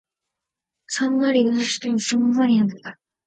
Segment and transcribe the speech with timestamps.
[0.87, 2.99] サンマリノの首都はサンマリノである